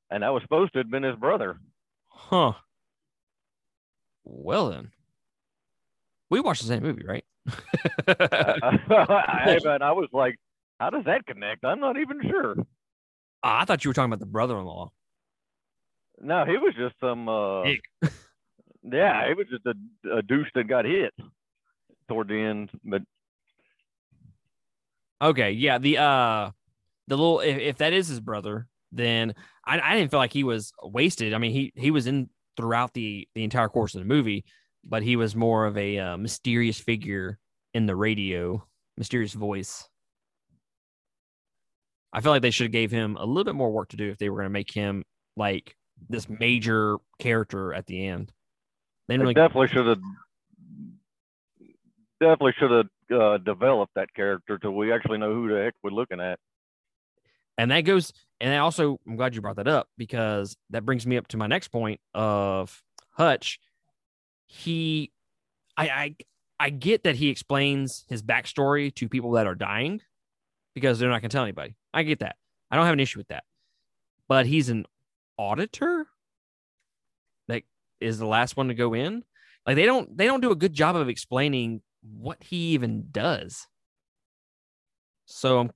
[0.09, 1.59] and that was supposed to have been his brother.
[2.07, 2.53] Huh.
[4.23, 4.91] Well then,
[6.29, 7.25] we watched the same movie, right?
[8.07, 10.37] I, I was like,
[10.79, 11.65] how does that connect?
[11.65, 12.55] I'm not even sure.
[12.59, 12.63] Uh,
[13.43, 14.91] I thought you were talking about the brother-in-law.
[16.19, 17.29] No, he was just some.
[17.29, 17.63] Uh,
[18.83, 21.13] yeah, he was just a, a douche that got hit
[22.07, 22.69] toward the end.
[22.83, 23.03] But
[25.21, 26.51] Okay, yeah, the uh
[27.07, 29.33] the little if, if that is his brother, then
[29.65, 31.33] I, I didn't feel like he was wasted.
[31.33, 34.45] I mean, he he was in throughout the the entire course of the movie,
[34.83, 37.39] but he was more of a uh, mysterious figure
[37.73, 38.63] in the radio,
[38.97, 39.87] mysterious voice.
[42.17, 44.09] I feel like they should have gave him a little bit more work to do
[44.09, 45.03] if they were going to make him
[45.35, 45.75] like
[46.09, 48.33] this major character at the end.
[49.07, 49.99] They really definitely should have
[52.19, 55.91] definitely should have uh, develop that character till we actually know who the heck we're
[55.91, 56.39] looking at.
[57.55, 61.05] And that goes, and I also, I'm glad you brought that up because that brings
[61.05, 63.59] me up to my next point of Hutch,
[64.47, 65.11] he,
[65.77, 66.15] I, I,
[66.59, 70.01] I get that he explains his backstory to people that are dying
[70.77, 71.75] because they're not going to tell anybody.
[71.91, 72.35] I get that.
[72.69, 73.43] I don't have an issue with that.
[74.27, 74.85] But he's an
[75.35, 76.05] auditor
[77.47, 77.63] that
[77.99, 79.23] is the last one to go in.
[79.65, 83.65] Like they don't they don't do a good job of explaining what he even does.
[85.25, 85.71] So um,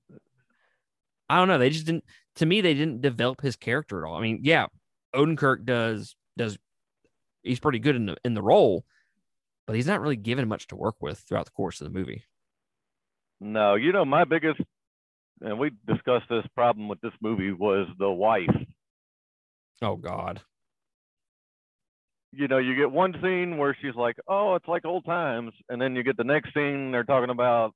[1.28, 1.58] I don't know.
[1.58, 2.04] They just didn't
[2.36, 4.16] to me they didn't develop his character at all.
[4.16, 4.66] I mean, yeah,
[5.14, 6.56] Odenkirk does does
[7.42, 8.84] he's pretty good in the in the role,
[9.66, 12.22] but he's not really given much to work with throughout the course of the movie.
[13.40, 14.60] No, you know, my biggest
[15.42, 18.54] and we discussed this problem with this movie was the wife.
[19.82, 20.40] Oh God.
[22.32, 25.80] You know, you get one scene where she's like, "Oh, it's like old times," and
[25.80, 27.74] then you get the next scene they're talking about.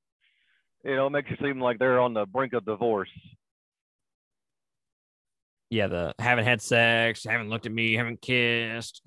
[0.84, 3.10] You know, it makes you seem like they're on the brink of divorce.
[5.68, 9.02] Yeah, the haven't had sex, haven't looked at me, haven't kissed.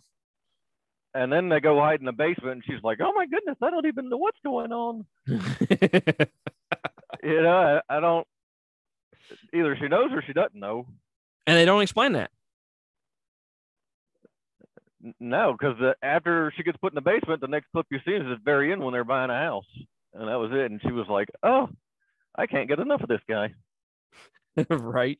[1.16, 3.72] And then they go hide in the basement, and she's like, "Oh my goodness, I
[3.72, 5.06] don't even know what's going on."
[7.24, 8.28] you know, I, I don't.
[9.54, 10.86] Either she knows or she doesn't know.
[11.48, 12.32] And they don't explain that.
[15.20, 18.22] No, because after she gets put in the basement, the next clip you see is
[18.22, 19.66] at the very end when they're buying a house,
[20.14, 20.72] and that was it.
[20.72, 21.70] And she was like, "Oh,
[22.36, 23.54] I can't get enough of this guy."
[24.70, 25.18] right.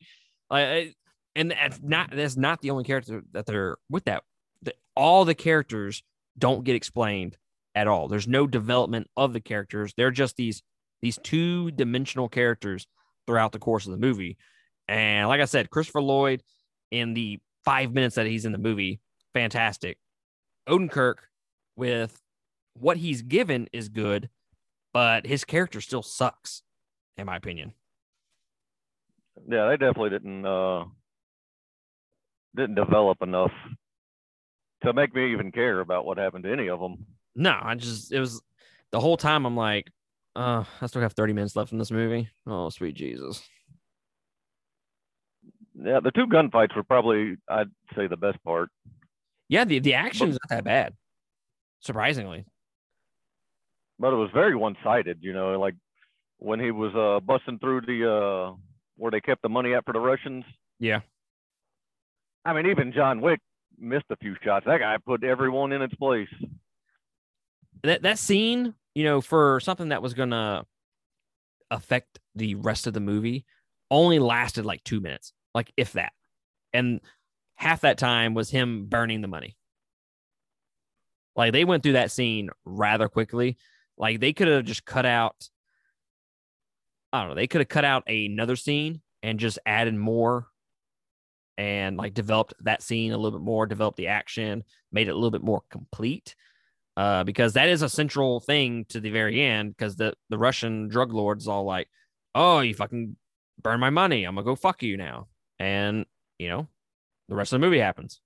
[0.50, 0.94] I,
[1.34, 4.22] and that's not that's not the only character that they're with that.
[4.62, 6.02] The, all the characters
[6.36, 7.38] don't get explained
[7.74, 8.08] at all.
[8.08, 9.94] There's no development of the characters.
[9.96, 10.62] They're just these
[11.00, 12.86] these two dimensional characters
[13.30, 14.36] throughout the course of the movie.
[14.88, 16.42] And like I said, Christopher Lloyd
[16.90, 18.98] in the five minutes that he's in the movie,
[19.34, 19.98] fantastic.
[20.68, 21.14] Odenkirk
[21.76, 22.20] with
[22.74, 24.30] what he's given is good,
[24.92, 26.62] but his character still sucks,
[27.16, 27.72] in my opinion.
[29.48, 30.86] Yeah, they definitely didn't uh
[32.56, 33.52] didn't develop enough
[34.82, 37.06] to make me even care about what happened to any of them.
[37.36, 38.42] No, I just it was
[38.90, 39.86] the whole time I'm like,
[40.36, 42.28] uh, I still have 30 minutes left in this movie.
[42.46, 43.42] Oh, sweet Jesus.
[45.82, 48.70] Yeah, the two gunfights were probably I'd say the best part.
[49.48, 50.94] Yeah, the, the action's not that bad.
[51.80, 52.44] Surprisingly.
[53.98, 55.74] But it was very one sided, you know, like
[56.38, 58.54] when he was uh busting through the uh
[58.96, 60.44] where they kept the money at for the Russians.
[60.78, 61.00] Yeah.
[62.44, 63.40] I mean, even John Wick
[63.78, 64.66] missed a few shots.
[64.66, 66.28] That guy put everyone in its place.
[67.82, 70.64] That that scene, you know, for something that was gonna
[71.70, 73.44] affect the rest of the movie,
[73.90, 76.12] only lasted like two minutes, like if that.
[76.72, 77.00] And
[77.56, 79.56] half that time was him burning the money.
[81.36, 83.56] Like they went through that scene rather quickly.
[83.96, 85.48] Like they could have just cut out,
[87.12, 90.46] I don't know, they could have cut out another scene and just added more
[91.58, 95.14] and like developed that scene a little bit more, developed the action, made it a
[95.14, 96.34] little bit more complete.
[96.96, 99.76] Uh, because that is a central thing to the very end.
[99.76, 101.88] Because the the Russian drug lords all like,
[102.34, 103.16] "Oh, you fucking
[103.62, 104.24] burn my money.
[104.24, 106.04] I'm gonna go fuck you now." And
[106.38, 106.68] you know,
[107.28, 108.20] the rest of the movie happens.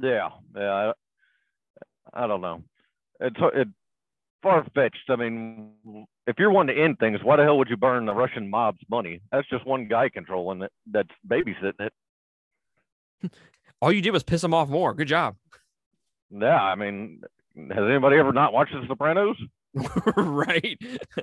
[0.00, 0.92] Yeah, yeah.
[2.14, 2.62] I, I don't know.
[3.20, 3.68] It's it
[4.42, 5.08] far fetched.
[5.08, 8.14] I mean, if you're wanting to end things, why the hell would you burn the
[8.14, 9.20] Russian mob's money?
[9.30, 10.72] That's just one guy controlling it.
[10.90, 11.88] That's babysitting
[13.22, 13.32] it.
[13.80, 14.94] All you did was piss him off more.
[14.94, 15.36] Good job.
[16.32, 17.20] Yeah, I mean,
[17.56, 19.36] has anybody ever not watched The Sopranos?
[20.16, 20.78] right.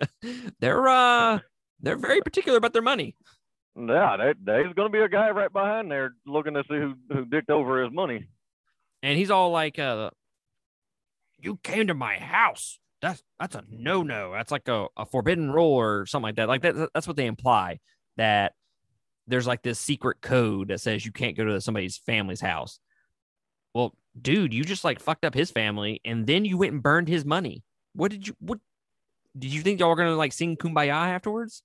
[0.59, 1.39] they're uh
[1.81, 3.15] they're very particular about their money.
[3.75, 6.95] Yeah, there, there's going to be a guy right behind there looking to see who
[7.11, 8.27] who dicked over his money.
[9.01, 10.09] And he's all like, uh,
[11.37, 12.79] "You came to my house.
[13.01, 14.33] That's that's a no no.
[14.33, 16.47] That's like a, a forbidden rule or something like that.
[16.49, 16.89] Like that.
[16.93, 17.79] That's what they imply
[18.17, 18.53] that
[19.27, 22.79] there's like this secret code that says you can't go to somebody's family's house.
[23.73, 27.07] Well, dude, you just like fucked up his family, and then you went and burned
[27.07, 27.63] his money.
[27.93, 28.35] What did you?
[28.39, 28.59] What
[29.37, 31.63] did you think y'all were gonna like sing "Kumbaya" afterwards?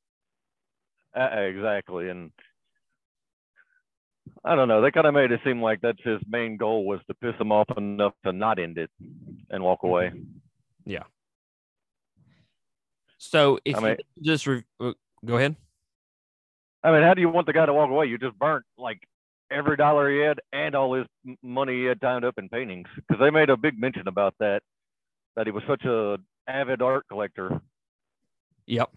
[1.17, 2.33] Uh, exactly, and
[4.45, 4.83] I don't know.
[4.83, 7.53] They kind of made it seem like that's his main goal was to piss him
[7.53, 8.91] off enough to not end it
[9.51, 10.13] and walk away.
[10.85, 11.05] Yeah.
[13.19, 14.93] So if I mean, you just re- uh,
[15.25, 15.57] go ahead.
[16.83, 18.07] I mean, how do you want the guy to walk away?
[18.07, 19.01] You just burnt like
[19.55, 21.07] every dollar he had and all his
[21.43, 24.63] money he had tied up in paintings because they made a big mention about that
[25.37, 27.61] that he was such a avid art collector.
[28.67, 28.91] Yep.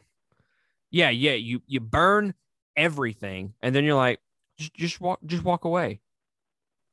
[0.90, 1.34] Yeah, yeah.
[1.34, 2.34] You you burn
[2.76, 4.20] everything, and then you're like,
[4.58, 6.00] just just walk just walk away.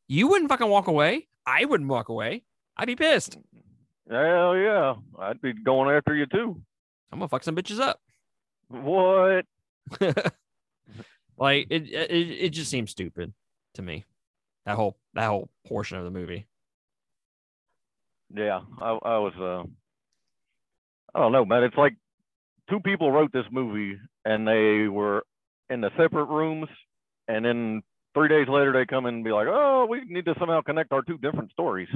[0.08, 1.28] You wouldn't fucking walk away.
[1.46, 2.42] I wouldn't walk away.
[2.76, 3.38] I'd be pissed.
[4.10, 6.60] Hell yeah, I'd be going after you too.
[7.12, 8.00] I'm gonna fuck some bitches up.
[8.68, 9.46] What?
[11.38, 13.32] like it, it it just seems stupid
[13.74, 14.04] to me.
[14.66, 16.46] That whole that whole portion of the movie.
[18.34, 19.34] Yeah, I, I was.
[19.38, 19.68] Uh,
[21.14, 21.62] I don't know, man.
[21.62, 21.96] It's like
[22.68, 25.24] two people wrote this movie, and they were
[25.70, 26.68] in the separate rooms,
[27.28, 27.82] and then
[28.14, 30.92] three days later they come in and be like, "Oh, we need to somehow connect
[30.92, 31.88] our two different stories."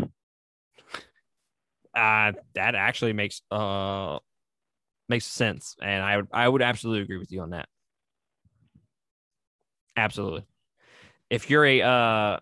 [1.94, 4.18] Uh, that actually makes uh
[5.08, 7.68] makes sense, and I would I would absolutely agree with you on that.
[9.96, 10.44] Absolutely.
[11.30, 12.38] If you're a uh,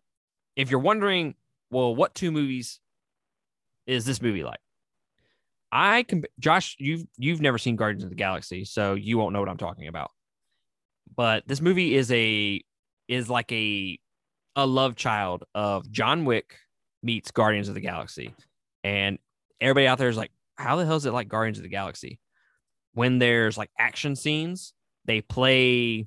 [0.54, 1.34] if you're wondering,
[1.70, 2.80] well, what two movies
[3.86, 4.60] is this movie like?
[5.72, 9.40] I can, Josh, you've you've never seen Guardians of the Galaxy, so you won't know
[9.40, 10.10] what I'm talking about.
[11.14, 12.62] But this movie is a
[13.08, 13.98] is like a
[14.54, 16.56] a love child of John Wick
[17.02, 18.34] meets Guardians of the Galaxy,
[18.84, 19.18] and
[19.60, 22.18] everybody out there is like, how the hell is it like Guardians of the Galaxy?
[22.94, 24.72] When there's like action scenes,
[25.04, 26.06] they play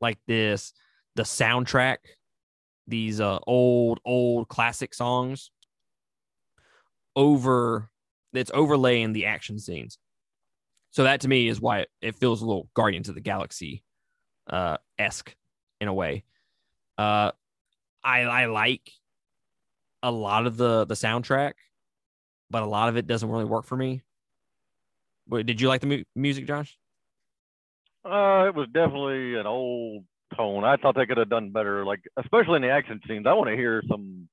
[0.00, 0.72] like this
[1.16, 1.96] the soundtrack,
[2.86, 5.50] these uh, old old classic songs
[7.16, 7.88] over
[8.32, 9.98] it's overlaying the action scenes.
[10.90, 13.82] So that to me is why it, feels a little Guardians of the Galaxy
[14.48, 15.34] uh esque
[15.80, 16.24] in a way.
[16.96, 17.32] Uh
[18.04, 18.88] I I like
[20.02, 21.54] a lot of the the soundtrack,
[22.50, 24.02] but a lot of it doesn't really work for me.
[25.28, 26.78] Did you like the mu- music, Josh?
[28.04, 30.04] Uh, it was definitely an old
[30.36, 30.64] tone.
[30.64, 33.26] I thought they could have done better, like especially in the action scenes.
[33.26, 34.28] I want to hear some,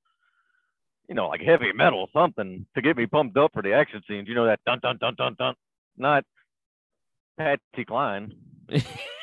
[1.08, 4.28] you know, like heavy metal, something to get me pumped up for the action scenes.
[4.28, 5.54] You know that dun dun dun dun dun,
[5.96, 6.24] not
[7.38, 8.32] Patsy Cline.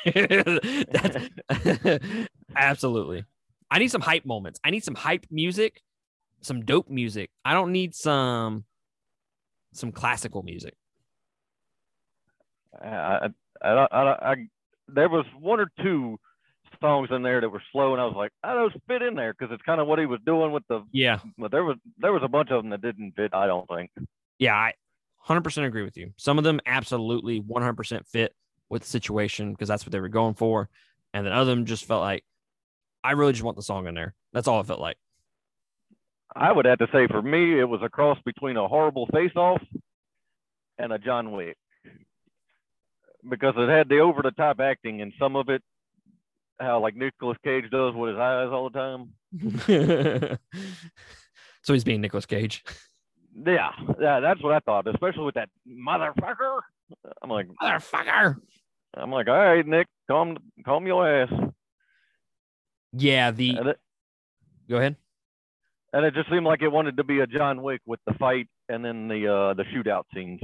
[0.04, 1.28] That's
[2.56, 3.24] absolutely.
[3.70, 4.60] I need some hype moments.
[4.64, 5.82] I need some hype music,
[6.42, 7.30] some dope music.
[7.44, 8.64] I don't need some
[9.72, 10.74] some classical music.
[12.80, 13.28] I, I,
[13.62, 14.34] I, I, I,
[14.88, 16.18] there was one or two
[16.82, 19.32] songs in there that were slow, and I was like, "I those fit in there"
[19.32, 20.82] because it's kind of what he was doing with the.
[20.92, 21.20] Yeah.
[21.38, 23.32] But there was there was a bunch of them that didn't fit.
[23.32, 23.90] I don't think.
[24.38, 24.74] Yeah, I
[25.26, 26.12] 100% agree with you.
[26.16, 28.34] Some of them absolutely 100% fit
[28.68, 30.68] with the situation because that's what they were going for,
[31.14, 32.24] and then other them just felt like
[33.02, 34.14] I really just want the song in there.
[34.32, 34.96] That's all it felt like.
[36.34, 39.62] I would have to say for me, it was a cross between a horrible face-off
[40.78, 41.56] and a John Wick
[43.28, 45.62] because it had the over-the-top acting, and some of it
[46.62, 50.38] how like Nicolas Cage does with his eyes all the time.
[51.62, 52.64] so he's being Nicolas Cage.
[53.34, 53.70] Yeah,
[54.00, 56.60] yeah, that's what I thought, especially with that motherfucker.
[57.22, 58.36] I'm like, motherfucker.
[58.94, 61.32] I'm like, all right, Nick, calm, calm your ass.
[62.92, 63.56] Yeah, the.
[63.56, 63.80] It,
[64.68, 64.96] Go ahead.
[65.92, 68.48] And it just seemed like it wanted to be a John Wick with the fight
[68.68, 70.40] and then the uh the shootout scenes.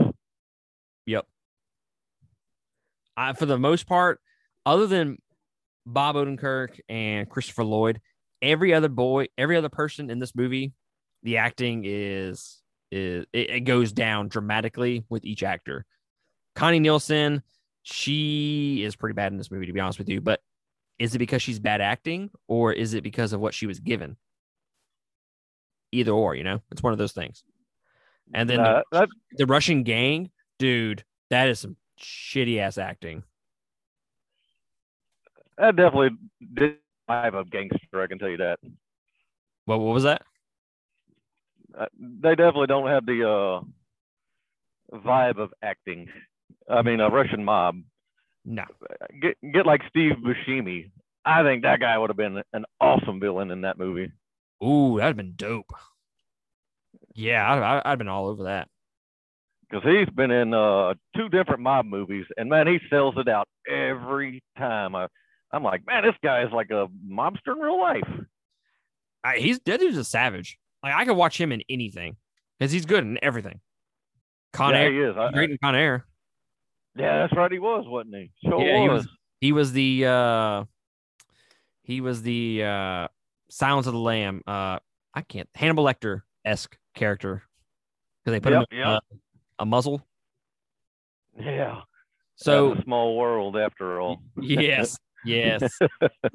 [1.07, 1.27] Yep.
[3.17, 4.21] I, for the most part,
[4.67, 5.19] other than
[5.89, 8.01] Bob Odenkirk and Christopher Lloyd.
[8.41, 10.73] Every other boy, every other person in this movie,
[11.23, 15.85] the acting is is it, it goes down dramatically with each actor.
[16.55, 17.43] Connie Nielsen,
[17.83, 20.21] she is pretty bad in this movie, to be honest with you.
[20.21, 20.41] But
[20.99, 24.17] is it because she's bad acting, or is it because of what she was given?
[25.93, 27.45] Either or, you know, it's one of those things.
[28.35, 33.23] And then uh, the, the Russian gang, dude, that is some shitty ass acting
[35.59, 36.11] that definitely
[36.55, 36.77] did
[37.09, 38.03] vibe of gangster.
[38.03, 38.59] I can tell you that.
[39.65, 40.23] What what was that?
[41.79, 46.09] Uh, they definitely don't have the uh, vibe of acting.
[46.69, 47.77] I mean, a Russian mob.
[48.45, 48.65] No.
[49.21, 50.91] Get get like Steve Buscemi.
[51.25, 54.11] I think that guy would have been an awesome villain in that movie.
[54.65, 55.71] Ooh, that'd have been dope.
[57.15, 58.69] Yeah, I'd, I'd, I'd been all over that.
[59.69, 63.47] Because he's been in uh, two different mob movies, and man, he sells it out
[63.69, 64.95] every time.
[64.95, 65.09] I,
[65.53, 68.09] I'm like, man, this guy is like a mobster in real life.
[69.25, 70.59] I, he's that dude's a savage.
[70.83, 72.17] Like I could watch him in anything
[72.59, 73.61] because he's good in everything.
[74.53, 75.17] Con yeah, Air, he is.
[75.17, 76.07] I, great in Con Air.
[76.97, 77.51] Yeah, that's right.
[77.51, 78.31] He was, wasn't he?
[78.45, 78.89] Sure yeah, was.
[78.89, 79.09] He was.
[79.41, 80.07] He was the.
[80.07, 80.65] uh
[81.83, 83.09] He was the uh
[83.51, 84.43] Silence of the Lamb.
[84.47, 84.79] Uh
[85.15, 87.43] I can't Hannibal Lecter esque character
[88.25, 88.87] because they put yep, him in, yep.
[88.87, 89.01] uh,
[89.59, 90.07] a muzzle.
[91.39, 91.81] Yeah.
[92.37, 94.23] So small world after all.
[94.41, 94.99] yes.
[95.25, 95.79] Yes.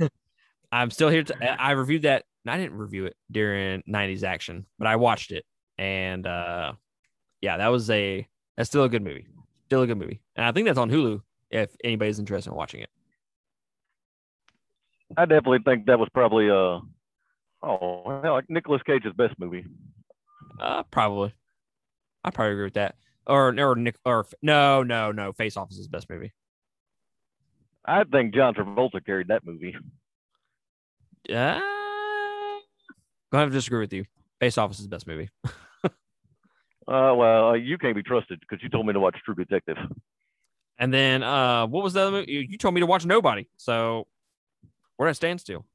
[0.72, 2.26] I'm still here to I reviewed that.
[2.48, 5.46] I didn't review it during 90s action, but I watched it.
[5.78, 6.74] And uh
[7.42, 8.28] yeah, that was a
[8.58, 9.28] that's still a good movie.
[9.66, 10.22] Still a good movie.
[10.36, 11.22] And I think that's on Hulu
[11.52, 12.90] if anybody's interested in watching it.
[15.16, 16.80] I definitely think that was probably uh
[17.62, 19.66] oh like Nicolas Cage's best movie.
[20.60, 21.34] Uh probably.
[22.24, 22.96] I probably agree with that.
[23.28, 25.32] Or or Nick or no, no, no.
[25.34, 26.34] Face Off is his best movie.
[27.86, 29.76] I think John Travolta carried that movie.
[31.30, 31.60] Uh,
[33.32, 34.06] gonna have to disagree with you.
[34.40, 35.30] Face Off is his best movie.
[36.86, 39.78] Uh, well, uh, you can't be trusted because you told me to watch True Detective.
[40.78, 42.46] And then uh, what was the other movie?
[42.50, 43.48] You, told me to watch Nobody.
[43.58, 44.08] So
[44.98, 45.66] we're at standstill.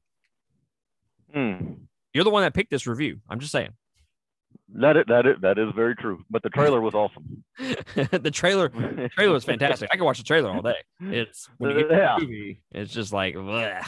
[1.33, 1.73] Hmm.
[2.13, 3.19] You're the one that picked this review.
[3.29, 3.71] I'm just saying.
[4.75, 6.23] That is, that is that is very true.
[6.29, 7.43] But the trailer was awesome.
[7.57, 9.89] the trailer the trailer was fantastic.
[9.91, 10.75] I can watch the trailer all day.
[11.01, 12.15] It's when you get Yeah.
[12.19, 13.83] the movie, it's just like bleh.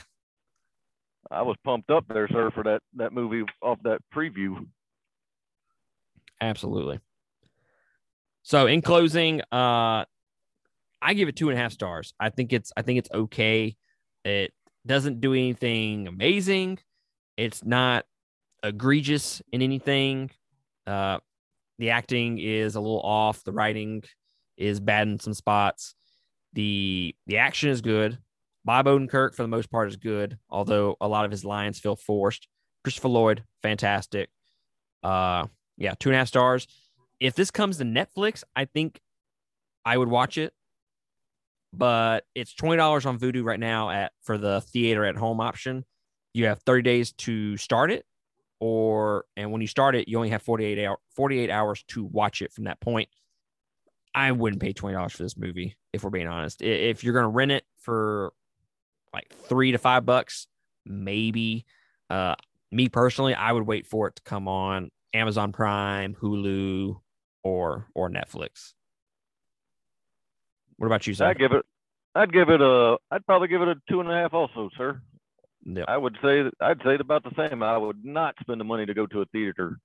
[1.29, 4.65] I was pumped up there, sir, for that that movie off that preview.
[6.41, 6.99] absolutely.
[8.43, 10.05] So in closing, uh
[11.03, 12.13] I give it two and a half stars.
[12.19, 13.75] I think it's I think it's okay.
[14.25, 14.51] It
[14.86, 16.79] doesn't do anything amazing.
[17.38, 18.05] It's not
[18.63, 20.32] egregious in anything.
[20.88, 21.19] Uh
[21.79, 23.43] the acting is a little off.
[23.43, 24.03] The writing
[24.55, 25.95] is bad in some spots.
[26.53, 28.19] The the action is good.
[28.63, 31.95] Bob Odenkirk, for the most part, is good, although a lot of his lines feel
[31.95, 32.47] forced.
[32.84, 34.29] Christopher Lloyd, fantastic.
[35.01, 36.67] Uh, yeah, two and a half stars.
[37.19, 38.99] If this comes to Netflix, I think
[39.84, 40.53] I would watch it,
[41.73, 45.86] but it's twenty dollars on Vudu right now at for the theater at home option.
[46.34, 48.05] You have thirty days to start it,
[48.62, 52.41] or and when you start it, you only have 48 hour, 48 hours to watch
[52.43, 53.09] it from that point.
[54.14, 56.62] I wouldn't pay twenty dollars for this movie if we're being honest.
[56.62, 58.34] If you're gonna rent it for
[59.14, 60.47] like three to five bucks,
[60.86, 61.66] maybe.
[62.09, 62.36] Uh,
[62.72, 66.99] me personally, I would wait for it to come on Amazon Prime, Hulu,
[67.43, 68.74] or or Netflix.
[70.76, 71.28] What about you, sir?
[71.28, 71.66] I'd give it.
[72.14, 72.97] I'd give it a.
[73.09, 75.01] I'd probably give it a two and a half, also, sir.
[75.66, 75.86] Yep.
[75.88, 76.43] I would say.
[76.59, 77.62] I'd say about the same.
[77.62, 79.78] I would not spend the money to go to a theater.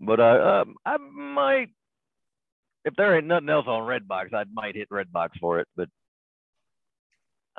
[0.00, 1.68] But I, um, I might.
[2.84, 5.68] If there ain't nothing else on Redbox, I might hit Redbox for it.
[5.76, 5.88] But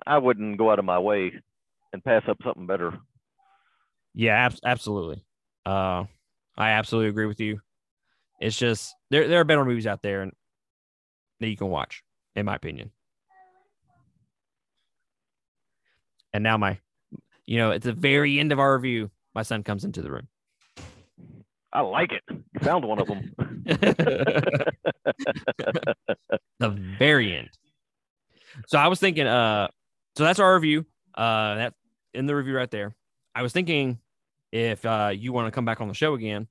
[0.05, 1.33] I wouldn't go out of my way
[1.93, 2.97] and pass up something better.
[4.13, 5.23] Yeah, ab- absolutely.
[5.65, 6.05] Uh,
[6.57, 7.59] I absolutely agree with you.
[8.39, 10.31] It's just there there are better movies out there and
[11.39, 12.03] that you can watch,
[12.35, 12.91] in my opinion.
[16.33, 16.79] And now my,
[17.45, 20.27] you know, at the very end of our review, my son comes into the room.
[21.73, 22.23] I like it.
[22.29, 23.33] You found one of them.
[26.59, 26.69] the
[26.99, 27.49] very end.
[28.67, 29.69] So I was thinking, uh,
[30.17, 30.85] so that's our review.
[31.15, 31.73] Uh, that
[32.13, 32.95] in the review right there.
[33.33, 33.99] I was thinking
[34.51, 36.47] if uh you want to come back on the show again,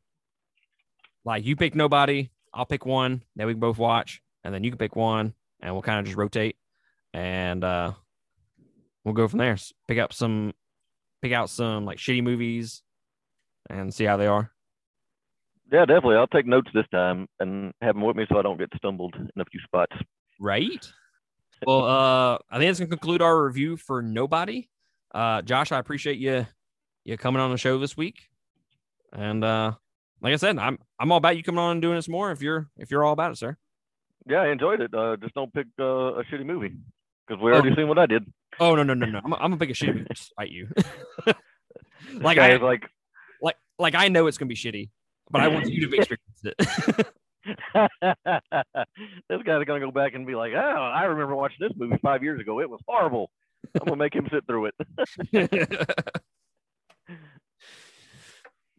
[1.25, 4.71] like you pick nobody, I'll pick one that we can both watch, and then you
[4.71, 6.57] can pick one, and we'll kind of just rotate,
[7.13, 7.93] and uh,
[9.05, 9.57] we'll go from there.
[9.89, 10.53] Pick up some,
[11.23, 12.83] pick out some like shitty movies,
[13.69, 14.51] and see how they are.
[15.73, 16.17] yeah, definitely.
[16.17, 19.15] I'll take notes this time and have them with me so I don't get stumbled
[19.17, 19.97] in a few spots.
[20.41, 20.91] Right.
[21.67, 24.69] Well, uh, I think that's gonna conclude our review for Nobody.
[25.15, 26.47] Uh, Josh, I appreciate you
[27.05, 28.29] you coming on the show this week,
[29.13, 29.73] and uh,
[30.23, 32.41] like I said, I'm I'm all about you coming on and doing this more if
[32.41, 33.57] you're if you're all about it, sir.
[34.27, 34.95] Yeah, I enjoyed it.
[34.95, 36.77] Uh, just don't pick uh, a shitty movie
[37.27, 38.25] because we already seen what I did.
[38.61, 39.21] Oh no no no no!
[39.25, 40.69] I'm I'm gonna pick a shitty movie to spite you.
[42.15, 42.85] like I like,
[43.41, 44.91] like like I know it's gonna be shitty,
[45.31, 46.55] but I want you to experience it.
[49.31, 52.23] this guy's gonna go back and be like, "Oh, I remember watching this movie five
[52.23, 52.61] years ago.
[52.61, 53.31] It was horrible."
[53.81, 54.75] I'm gonna make him sit through it.
[57.09, 57.17] All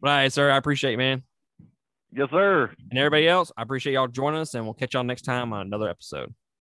[0.02, 0.50] right, sir.
[0.50, 1.22] I appreciate it, man.
[2.12, 2.70] yes, sir.
[2.90, 5.66] And everybody else, I appreciate y'all joining us, and we'll catch y'all next time on
[5.66, 6.34] another episode.